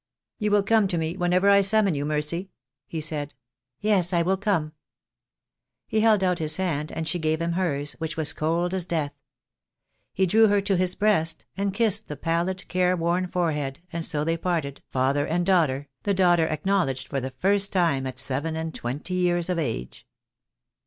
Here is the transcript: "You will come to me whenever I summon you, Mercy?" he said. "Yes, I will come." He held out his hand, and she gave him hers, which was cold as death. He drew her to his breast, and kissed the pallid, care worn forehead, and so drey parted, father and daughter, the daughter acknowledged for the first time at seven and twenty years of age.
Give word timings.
"You 0.39 0.49
will 0.49 0.63
come 0.63 0.87
to 0.87 0.97
me 0.97 1.15
whenever 1.15 1.47
I 1.47 1.61
summon 1.61 1.93
you, 1.93 2.05
Mercy?" 2.05 2.49
he 2.87 2.99
said. 2.99 3.35
"Yes, 3.81 4.13
I 4.13 4.23
will 4.23 4.35
come." 4.35 4.73
He 5.85 5.99
held 5.99 6.23
out 6.23 6.39
his 6.39 6.57
hand, 6.57 6.91
and 6.91 7.07
she 7.07 7.19
gave 7.19 7.39
him 7.39 7.51
hers, 7.51 7.93
which 7.99 8.17
was 8.17 8.33
cold 8.33 8.73
as 8.73 8.87
death. 8.87 9.13
He 10.11 10.25
drew 10.25 10.47
her 10.47 10.59
to 10.61 10.75
his 10.75 10.95
breast, 10.95 11.45
and 11.55 11.71
kissed 11.71 12.07
the 12.07 12.17
pallid, 12.17 12.67
care 12.67 12.97
worn 12.97 13.27
forehead, 13.27 13.79
and 13.93 14.03
so 14.03 14.23
drey 14.25 14.37
parted, 14.41 14.81
father 14.89 15.27
and 15.27 15.45
daughter, 15.45 15.87
the 16.01 16.15
daughter 16.15 16.47
acknowledged 16.47 17.07
for 17.07 17.21
the 17.21 17.35
first 17.37 17.71
time 17.71 18.07
at 18.07 18.17
seven 18.17 18.55
and 18.55 18.73
twenty 18.73 19.13
years 19.13 19.49
of 19.49 19.59
age. 19.59 20.07